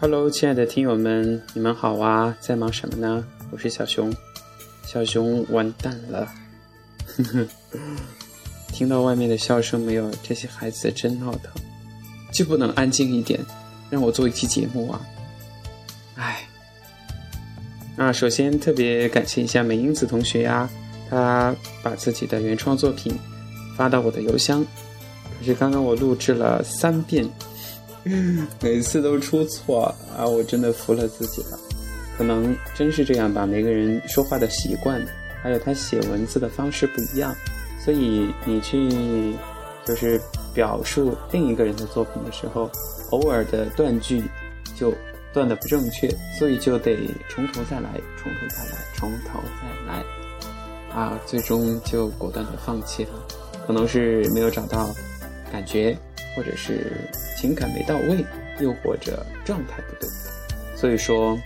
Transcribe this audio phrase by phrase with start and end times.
[0.00, 2.32] Hello，亲爱的听友们，你们好啊！
[2.38, 3.26] 在忙什么呢？
[3.50, 4.14] 我是小熊，
[4.86, 6.32] 小熊完蛋了，
[8.72, 10.08] 听到外面的笑声没有？
[10.22, 11.50] 这些孩子真闹腾，
[12.32, 13.44] 就不能安静一点，
[13.90, 15.00] 让我做一期节目啊！
[16.14, 16.48] 唉，
[17.96, 20.70] 那，首先特别感谢一下美英子同学呀，
[21.10, 23.12] 他把自己的原创作品
[23.76, 24.64] 发到我的邮箱，
[25.40, 27.28] 可是刚刚我录制了三遍。
[28.62, 30.26] 每次都出错啊！
[30.26, 31.58] 我真的服了自己了。
[32.16, 35.00] 可能真是这样吧，每个人说话的习惯，
[35.42, 37.34] 还有他写文字的方式不一样，
[37.84, 39.34] 所以你去
[39.84, 40.20] 就是
[40.52, 42.68] 表述另一个人的作品的时候，
[43.10, 44.22] 偶尔的断句
[44.76, 44.92] 就
[45.32, 46.96] 断的不正确，所以就得
[47.28, 47.88] 从头再来，
[48.20, 50.04] 从头再来，从头再来
[50.92, 51.20] 啊！
[51.24, 53.10] 最终就果断的放弃了，
[53.64, 54.92] 可能是没有找到
[55.52, 55.96] 感觉。
[56.34, 56.92] 或者是
[57.36, 58.24] 情感没到位，
[58.60, 60.08] 又或者状态不对，
[60.76, 61.38] 所以说，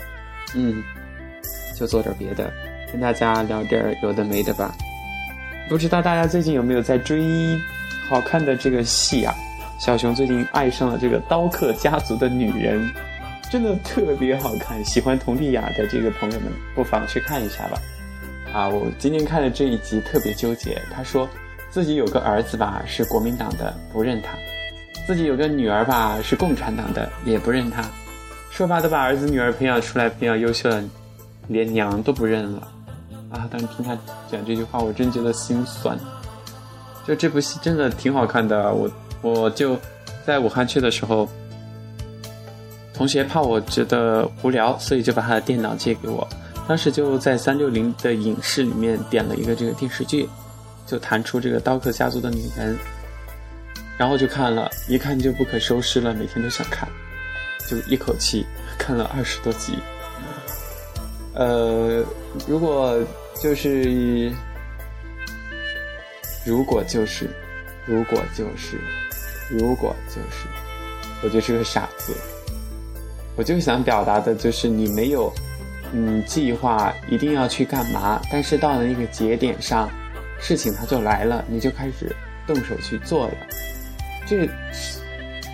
[0.54, 0.82] 嗯，
[1.74, 2.52] 就做点别的，
[2.90, 4.74] 跟大家聊点有的没的吧。
[5.68, 7.22] 不知道大家最近有没有在追
[8.08, 9.34] 好看的这个戏啊？
[9.78, 12.88] 小熊最近爱上了这个刀客家族的女人，
[13.50, 14.84] 真的特别好看。
[14.84, 17.80] 喜欢佟丽娅的这个朋友们，不妨去看一下吧。
[18.52, 20.80] 啊，我今天看的这一集特别纠结。
[20.94, 21.28] 他说
[21.70, 24.36] 自己有个儿子吧，是国民党的，不认他。
[25.06, 27.84] 自己有个女儿吧，是共产党的，也不认他，
[28.50, 30.82] 说吧都把儿子女儿培养出来，培养优秀的，
[31.48, 32.68] 连娘都不认了，
[33.30, 33.48] 啊！
[33.50, 33.98] 当时听他
[34.30, 35.98] 讲这句话，我真觉得心酸。
[37.04, 38.90] 就这部戏真的挺好看的，我
[39.22, 39.76] 我就
[40.24, 41.28] 在武汉去的时候，
[42.94, 46.26] 同学怕我觉得无聊，所以就把他的电脑借给我，
[46.68, 50.28] 当时就在三六零的影视里面点了一个这个电视剧，
[50.86, 52.78] 就弹出这个刀客家族的女人。
[53.98, 56.88] 然后就看了一看就不可收拾了，每天都想看，
[57.68, 58.46] 就一口气
[58.78, 59.78] 看了二十多集。
[61.34, 62.04] 呃，
[62.46, 62.98] 如果
[63.40, 64.30] 就是，
[66.44, 67.30] 如果就是，
[67.86, 68.78] 如果就是，
[69.50, 70.46] 如果就是，
[71.22, 72.14] 我就是个傻子。
[73.34, 75.32] 我就想表达的就是你没有，
[75.94, 79.88] 嗯，计划一定要去干嘛，但是到了那个节点上，
[80.38, 82.14] 事情它就来了，你就开始
[82.46, 83.34] 动手去做了。
[84.32, 84.48] 这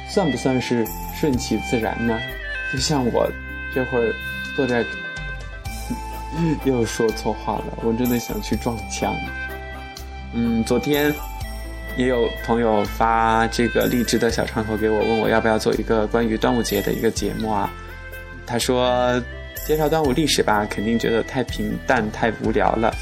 [0.08, 0.86] 算不算是
[1.18, 2.16] 顺其自然呢？
[2.72, 3.28] 就像我
[3.74, 4.14] 这会儿
[4.54, 4.84] 坐在，
[6.64, 9.12] 又说错话了，我真的想去撞墙。
[10.32, 11.12] 嗯，昨天
[11.96, 17.68] 也有朋友发这个励志的小窗口给我，问我要不要做一个关于端午节的一个节目啊？
[18.46, 19.20] 他说
[19.66, 22.94] 介绍端午历史吧，肯定觉得太平淡太无聊了。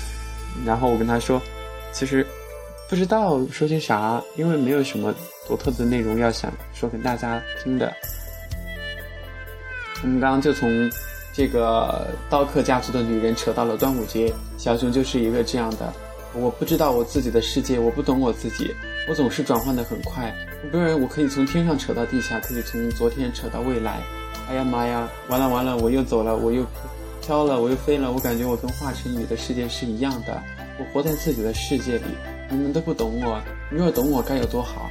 [0.65, 1.39] 然后我跟他说，
[1.93, 2.27] 其实
[2.89, 5.15] 不知道说些啥，因为没有什么。
[5.47, 7.93] 独特的内容要想说给大家听的，
[10.03, 10.91] 我们刚刚就从
[11.33, 14.33] 这个刀客家族的女人扯到了端午节。
[14.59, 15.93] 小熊就是一个这样的，
[16.35, 18.75] 我不知道我自己的世界，我不懂我自己，
[19.09, 20.35] 我总是转换的很快。
[20.73, 24.01] 不然我可以从天上扯到地下，可以从昨天扯到未来。
[24.49, 26.65] 哎呀妈呀，完了完了，我又走了，我又
[27.21, 28.11] 飘了，我又飞了。
[28.11, 30.43] 我感觉我跟华晨宇的世界是一样的，
[30.79, 32.05] 我活在自己的世界里，
[32.51, 33.41] 你们都不懂我。
[33.71, 34.91] 你若懂我，该有多好。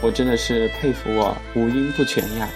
[0.00, 2.48] 我真的是佩服我五音不全呀！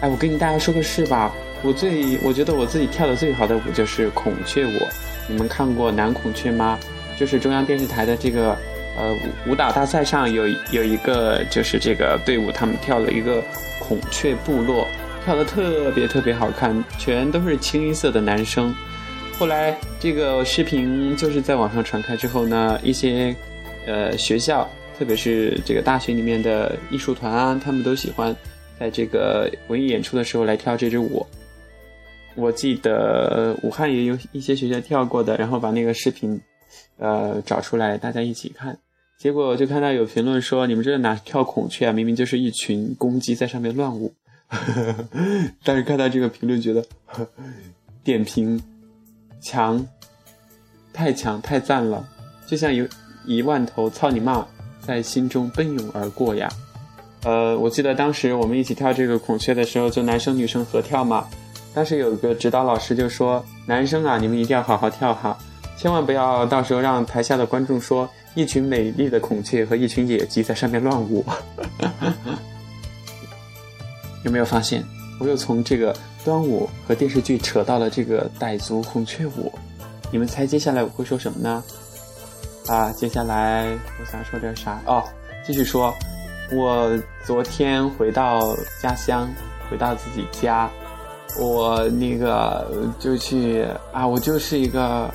[0.00, 4.70] 哎，我跟你大家说个事吧，我最我觉得我自己跳的最好的舞就是孔雀舞。
[5.28, 6.78] 你们看过男孔雀吗？
[7.18, 8.56] 就是中央电视台的这个
[8.96, 9.16] 呃
[9.46, 13.42] 舞蹈大赛上有有一个就是这个队伍，他们跳了一个
[13.80, 14.86] 孔雀部落，
[15.24, 18.74] 跳的特别特别好看，全都是清一色的男生。
[19.38, 23.34] 后来这个视频就是在网上传开之后呢，一些
[23.86, 24.70] 呃学校。
[24.96, 28.34] 特别是这个大学里面的艺术团啊，他们都喜欢
[28.78, 31.26] 在这个文艺演出的时候来跳这支舞。
[32.36, 36.40] 我记得武汉也有一些学校跳过的，然后把那个视频
[36.98, 38.78] 呃找出来，大家一起看。
[39.16, 41.92] 结果就看到有评论说：“你们这哪跳孔雀啊？
[41.92, 44.12] 明明就是一群公鸡在上面乱舞。
[45.64, 46.84] ”但是看到这个评论，觉得
[48.02, 48.60] 点评
[49.40, 49.86] 强，
[50.92, 52.06] 太强太赞了，
[52.46, 52.86] 就像有
[53.24, 54.46] 一万头操你妈！
[54.86, 56.48] 在心中奔涌而过呀，
[57.22, 61.26] 呃，我记得当时我们一起跳这个孔雀的时候，就男生女生合跳嘛，
[61.74, 65.36] 当时有一个指导老师就说：“男生啊，你们一定要好好跳哈，
[65.76, 71.24] 千万不要到时候让台下的观众说一群美丽的孔雀和一群野鸡在上面乱舞。
[74.24, 74.84] ”有没有发现，
[75.18, 79.52] 我又从这个端午和电视剧扯到了这个傣族孔雀舞？
[80.10, 81.64] 你们猜接下来我会说什么呢？
[82.66, 83.66] 啊，接下来
[84.00, 84.80] 我想说点啥？
[84.86, 85.04] 哦，
[85.46, 85.94] 继续说，
[86.50, 86.90] 我
[87.22, 89.28] 昨天回到家乡，
[89.68, 90.70] 回到自己家，
[91.38, 92.66] 我那个
[92.98, 95.12] 就去啊，我就是一个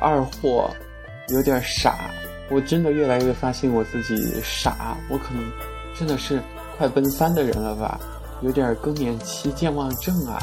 [0.00, 0.70] 二货，
[1.28, 2.10] 有点傻，
[2.50, 5.44] 我真的越来越发现我自己傻，我可能
[5.94, 6.40] 真的是
[6.78, 8.00] 快奔三的人了吧，
[8.40, 10.38] 有点更年期健忘症啊。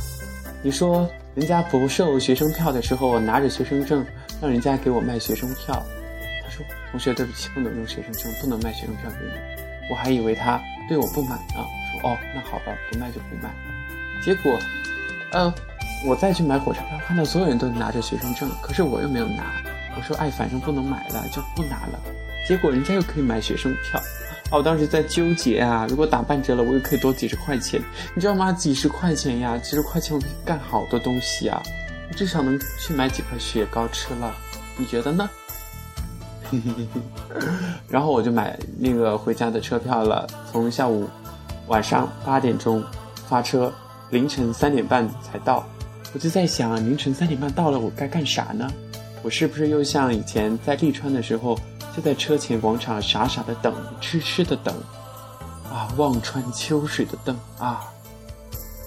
[0.61, 4.05] 你说人家不售学生票的时候，我拿着学生证
[4.39, 5.81] 让人家给我卖学生票。
[6.45, 9.31] 他说同学，对不起，不能用学生证，不能卖学生票给你。
[9.89, 11.65] 我还以为他对我不满呢，
[12.01, 13.51] 说哦，那好吧，不卖就不卖。
[14.23, 14.59] 结果，
[15.31, 15.53] 呃，
[16.05, 19.43] 我再去买火车票，看到所有人都拿着学生证，可是我又没有拿。
[19.95, 21.99] 我说，哎，反正不能买了，就不拿了。
[22.47, 23.99] 结果人家又可以买学生票，
[24.49, 27.81] 啊，我当时在纠结啊，如果打半折了，我又可以多几十块钱，
[28.13, 28.51] 你知道吗？
[28.51, 31.61] 几十块钱呀，几十块钱我可以干好多东西啊，
[32.15, 34.35] 至少能去买几块雪糕吃了。
[34.77, 35.29] 你觉得呢？
[37.89, 41.07] 然后我就买那个回家的车票了，从下午
[41.67, 42.83] 晚上八点钟
[43.27, 43.73] 发车，
[44.09, 45.65] 凌晨三点半才到。
[46.13, 48.71] 我就在想，凌晨三点半到了，我该干啥呢？
[49.21, 51.59] 我是不是又像以前在利川的时候，
[51.95, 54.73] 就在车前广场傻傻的等，痴痴的等，
[55.69, 57.81] 啊，望穿秋水的等啊？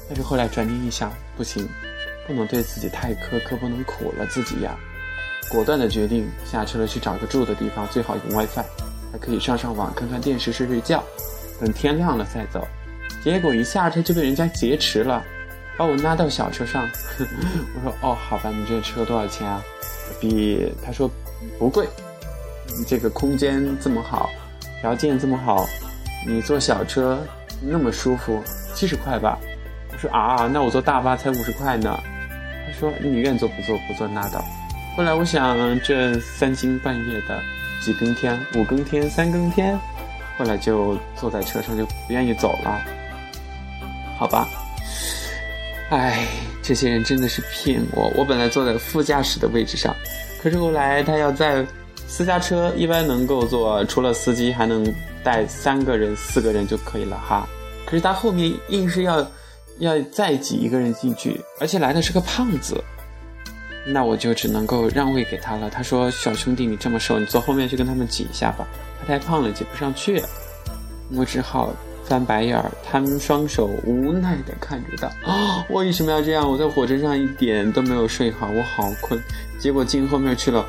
[0.08, 1.68] 但是后来转念一想，不行，
[2.26, 4.74] 不能对自己太苛刻，不能苦了自己呀。
[5.50, 8.64] 果断的决定下车了，去找个住的地方，最好有 WiFi，
[9.12, 11.02] 还可以上上网、看看电视、睡睡觉，
[11.60, 12.66] 等天亮了再走。
[13.24, 15.24] 结果一下车就被人家劫持了，
[15.76, 16.88] 把我拉到小车上。
[17.74, 19.62] 我说：“哦，好吧，你这车多少钱啊？”
[20.20, 21.10] 比他说
[21.58, 21.88] 不贵，
[22.86, 24.28] 这个空间这么好，
[24.80, 25.66] 条件这么好，
[26.26, 27.18] 你坐小车
[27.60, 28.42] 那么舒服，
[28.74, 29.38] 七十块吧。
[29.90, 31.98] 我说：“啊，那我坐大巴才五十块呢。”
[32.66, 33.76] 他说：“你愿坐不坐？
[33.88, 34.44] 不坐拉倒。”
[34.98, 37.40] 后来我想，这三更半夜的，
[37.80, 39.78] 几更天、五更天、三更天，
[40.36, 42.84] 后来就坐在车上就不愿意走了。
[44.18, 44.48] 好吧，
[45.90, 46.26] 哎，
[46.64, 48.12] 这些人真的是骗我。
[48.16, 49.94] 我本来坐在副驾驶的位置上，
[50.42, 51.64] 可是后来他要在
[52.08, 54.84] 私家车一般能够坐，除了司机还能
[55.22, 57.48] 带三个人、四个人就可以了哈。
[57.86, 59.24] 可是他后面硬是要
[59.78, 62.82] 要再挤一个人进去，而且来的是个胖子。
[63.90, 65.70] 那我就只能够让位给他了。
[65.70, 68.66] 他说：“小兄弟，你这么瘦，你坐后面去跟他们挤一下吧。
[69.00, 70.22] 他太胖了，挤不上去。”
[71.16, 71.72] 我只好
[72.04, 75.30] 翻白眼儿，摊双手，无奈地看着他。
[75.30, 76.46] 啊，为什么要这样？
[76.46, 79.18] 我在火车上一点都没有睡好，我好困。
[79.58, 80.64] 结果进后面去了，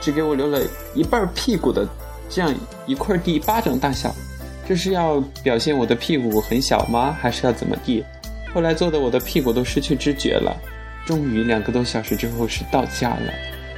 [0.00, 0.60] 只给我留了
[0.94, 1.86] 一半屁股的
[2.28, 2.52] 这样
[2.86, 4.12] 一块地，巴掌大小。
[4.66, 7.16] 这是要表现我的屁股很小吗？
[7.20, 8.04] 还是要怎么地？
[8.52, 10.56] 后来坐的我的屁股都失去知觉了。
[11.04, 13.32] 终于两个多小时之后是到家了，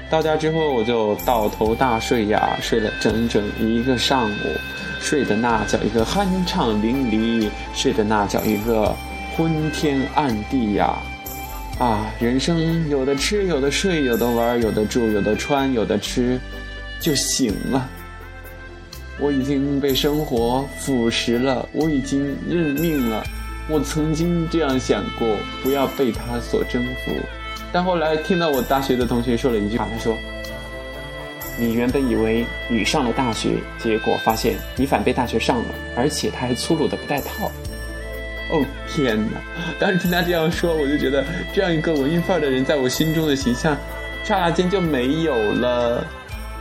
[0.08, 4.36] 到家之后我就倒头大睡呀，睡了整整一个上午，
[5.00, 8.94] 睡的那叫一个酣畅淋漓，睡的那叫一个
[9.36, 10.96] 昏天暗地呀！
[11.78, 16.40] 啊，人生有的吃，有的睡，有的玩，有的住，有的穿，有的吃，
[17.00, 17.88] 就醒了。
[19.18, 23.22] 我已经被生活腐蚀了，我已经认命了。
[23.68, 27.12] 我曾经这样想过，不要被他所征服，
[27.72, 30.16] 但后来听到我大学的同学说了一句话，他说
[31.58, 35.64] ：“你原本以为你上了大学，结果发现你反被大学上了，
[35.96, 37.50] 而且他还粗鲁的不带套。”
[38.52, 39.40] 哦天哪！
[39.80, 43.76] 当时听他这样说，我就觉得这样一个文艺范儿的人，在我心中的形象，
[44.22, 46.06] 刹那间就没有了。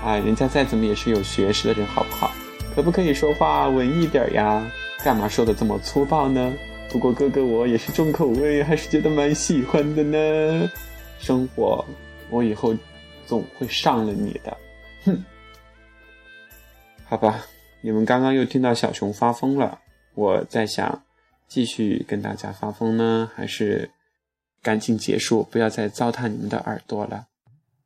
[0.03, 2.31] 哎，人家再怎么也是有学识的人，好不好？
[2.75, 4.65] 可不可以说话文艺点呀？
[5.03, 6.51] 干嘛说的这么粗暴呢？
[6.89, 10.71] 不过哥哥我也是重口味，还是觉得蛮喜欢的呢。
[11.19, 11.83] 生活，
[12.29, 12.73] 我以后
[13.25, 14.57] 总会上了你的。
[15.03, 15.23] 哼，
[17.05, 17.45] 好吧，
[17.81, 19.79] 你们刚刚又听到小熊发疯了。
[20.13, 21.03] 我在想，
[21.47, 23.89] 继续跟大家发疯呢，还是
[24.61, 27.27] 赶紧结束，不要再糟蹋你们的耳朵了。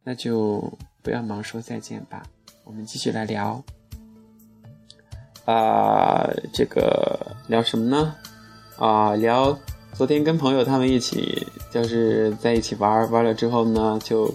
[0.04, 2.24] 那就不要忙说再见吧，
[2.64, 3.64] 我们继续来聊。
[5.46, 8.16] 啊，这个聊什么呢？
[8.80, 9.56] 啊，聊
[9.94, 14.34] 昨天跟朋友他们一起，就是在一起玩玩了之后呢，就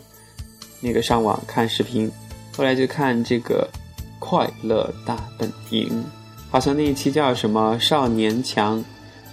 [0.81, 2.13] 那个上网看视频，
[2.55, 3.67] 后来就看这个
[4.19, 5.89] 《快乐大本营》，
[6.51, 8.79] 好像那一期叫什么《少年强》。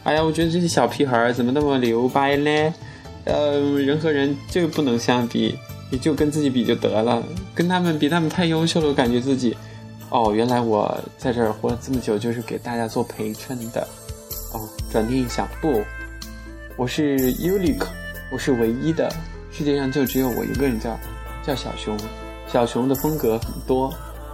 [0.04, 2.74] 哎呀，我觉得这些小屁孩怎么那么牛掰呢？
[3.26, 7.22] 呃，人和人就不能相比，你就跟自己比就得了。
[7.54, 9.56] 跟他们比，他们太优秀了，我感觉自己，
[10.10, 13.86] 哦，原来我在这儿活了这么久，就是给大家做陪衬的。
[14.92, 15.82] 转念一想，不，
[16.76, 17.86] 我是 unique，
[18.30, 19.10] 我是唯一的，
[19.50, 21.00] 世界上就只有我一个人叫
[21.42, 21.98] 叫小熊。
[22.46, 23.90] 小熊的风格很多，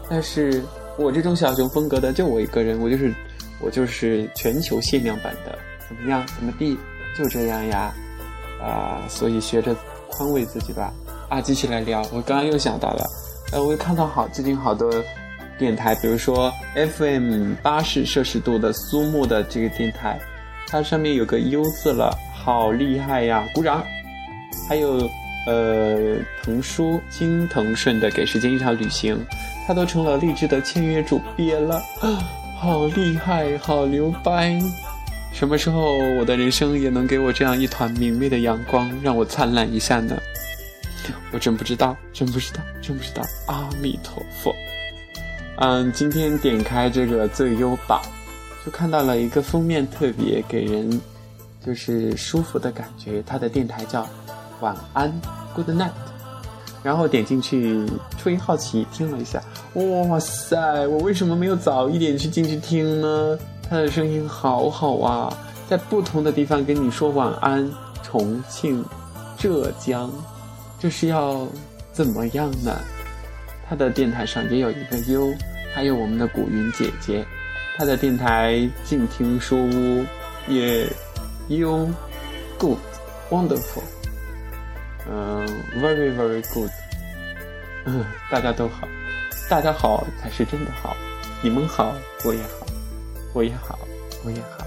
[0.09, 0.63] 但是
[0.97, 3.13] 我这种小熊风格的就我一个人，我就是
[3.61, 5.55] 我就是全球限量版的，
[5.87, 6.25] 怎么样？
[6.35, 6.75] 怎么地？
[7.15, 7.93] 就这样呀。
[8.59, 9.75] 啊，所以学着
[10.09, 10.91] 宽慰自己吧。
[11.29, 12.01] 啊，继续来聊。
[12.11, 13.05] 我刚刚又想到了，
[13.51, 14.91] 呃，我看到好最近好多
[15.59, 20.19] 电台，比如说 FM 八十摄氏度的苏木的这个电台，
[20.67, 23.43] 它上面有个 U 字了，好厉害呀！
[23.53, 23.83] 鼓掌。
[24.67, 25.09] 还有
[25.45, 29.15] 呃，藤叔金腾顺的《给时间一场旅行》，
[29.65, 31.81] 他都成了励志的签约主编了，
[32.59, 34.59] 好厉害，好牛掰。
[35.31, 40.17] 什么时候我的人生也能给我这样一团明媚的阳光，让我灿烂一下呢？
[41.31, 43.23] 我真不知道，真不知道，真不知道。
[43.45, 44.53] 阿弥陀佛。
[45.59, 48.01] 嗯，今天点开这个最优榜，
[48.67, 51.01] 就看到了一个封面特别给人
[51.65, 53.23] 就是舒服的感觉。
[53.25, 54.05] 它的电台叫
[54.59, 55.09] 晚安
[55.55, 55.91] ，Good Night。
[56.83, 59.41] 然后点进去，出于好奇听了一下，
[59.73, 63.39] 哇塞，我为什么没有早一点去进去听呢？
[63.69, 65.33] 他的声音好好啊，
[65.69, 67.71] 在不同的地方跟你说晚安。
[68.03, 68.83] 重庆、
[69.37, 70.11] 浙江，
[70.77, 71.47] 这是要
[71.93, 72.77] 怎么样呢？
[73.69, 75.33] 他的电台上也有一个 U，
[75.73, 77.25] 还有我们的古云姐姐，
[77.77, 80.03] 他的电台静听书屋
[80.47, 80.87] 也
[81.49, 81.87] U
[82.57, 82.79] good
[83.29, 83.83] wonderful，
[85.07, 85.45] 嗯
[85.79, 86.71] ，very very good，
[87.85, 88.87] 嗯， 大家都好，
[89.47, 90.97] 大家好才是真的好，
[91.43, 91.93] 你们好，
[92.25, 92.65] 我也好。
[93.33, 93.77] 我也好，
[94.25, 94.65] 我也好。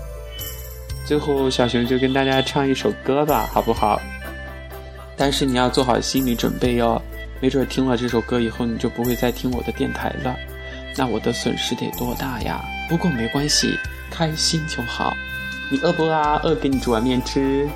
[1.05, 4.01] 最后，小熊就跟大家唱一首歌吧，好不好？
[5.17, 7.03] 但是你要做好心理准备哟，
[7.41, 10.37] 没准听了这首歌以后，你就不会再听我的电台了，
[10.97, 12.65] 那我的损失得多大呀？
[12.89, 13.79] 不过没关系，
[14.11, 15.17] 开心就好。
[15.71, 16.41] 你饿不饿啊？
[16.43, 17.69] 饿给你煮碗面吃。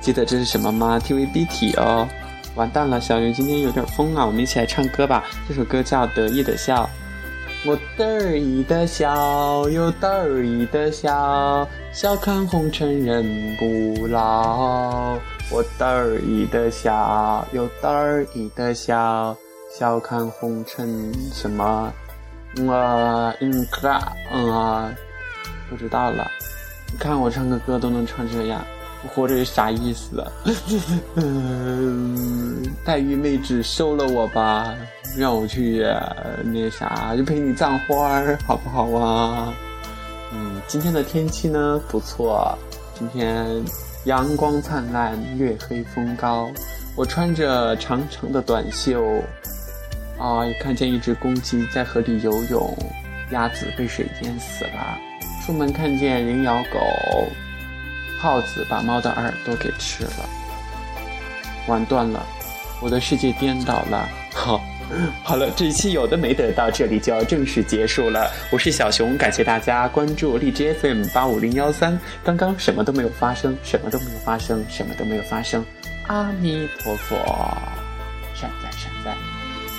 [0.00, 2.08] 记得这是什么吗？TVB 体哦。
[2.54, 4.24] 完蛋了，小熊今天有点疯啊！
[4.26, 5.24] 我们一起来唱歌吧。
[5.48, 6.84] 这首歌叫《得意的笑》。
[7.66, 15.18] 我得意的笑，又得意的笑，笑看红尘人不老。
[15.50, 19.36] 我得意的笑，又得意的笑，
[19.78, 21.92] 笑看红尘什么？
[22.68, 23.66] 啊，嗯，
[24.50, 24.92] 啊，
[25.68, 26.30] 不知道了。
[26.92, 28.64] 你看我唱个歌都能唱这样。
[29.02, 30.22] 我活着有啥意思？
[31.14, 34.74] 嗯，黛玉妹纸收了我吧，
[35.16, 35.86] 让我去
[36.44, 39.54] 那啥，就陪你葬花儿，好不好啊？
[40.34, 42.54] 嗯，今天的天气呢不错，
[42.98, 43.46] 今天
[44.04, 46.50] 阳光灿烂，月黑风高。
[46.94, 49.02] 我穿着长长的短袖，
[50.20, 52.76] 啊，看见一只公鸡在河里游泳，
[53.30, 54.98] 鸭子被水淹死了。
[55.42, 56.78] 出门看见人咬狗。
[58.20, 60.28] 耗子把猫的耳朵给吃了，
[61.66, 62.22] 完蛋了，
[62.82, 64.06] 我的世界颠倒了。
[64.34, 64.60] 好，
[65.24, 68.30] 好了，这一期有的没的到这里就要正式结束了。
[68.52, 71.98] 我是小熊，感谢大家关注荔枝 FM 八五零幺三。
[72.22, 75.64] 刚刚什么都没有发生，什么都没有发生，什么都没有发生。
[76.08, 77.16] 阿弥陀佛，
[78.34, 78.69] 善哉，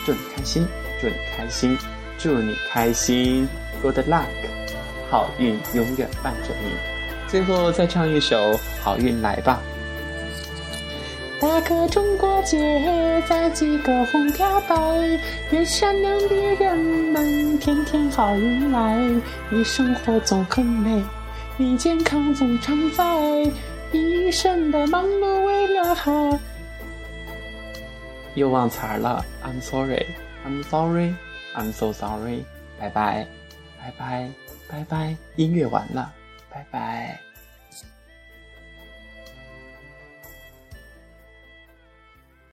[0.05, 0.67] 祝你开心，
[0.99, 1.77] 祝你开心，
[2.17, 3.47] 祝你开心。
[3.81, 4.25] Good luck，
[5.09, 6.73] 好运永远伴着你。
[7.27, 9.61] 最后再唱一首《好运来吧》。
[11.41, 14.75] 打个中国结，再系个红飘带，
[15.49, 18.99] 愿善良的人们天天好运来。
[19.49, 21.03] 你生活总很美，
[21.57, 23.03] 你健康总常在，
[23.91, 26.39] 一生的忙碌为了好。
[28.35, 32.43] 又忘词儿了，I'm sorry，I'm sorry，I'm so sorry。
[32.79, 33.27] 拜拜，
[33.79, 34.29] 拜拜，
[34.67, 36.13] 拜拜，音乐完了。
[36.49, 37.30] 拜拜。